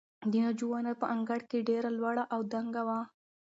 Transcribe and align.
د 0.31 0.33
ناجو 0.43 0.65
ونه 0.71 0.91
په 1.01 1.05
انګړ 1.15 1.39
کې 1.49 1.65
ډېره 1.69 1.89
لوړه 1.97 2.23
او 2.33 2.39
دنګه 2.53 2.83
وه. 2.87 2.99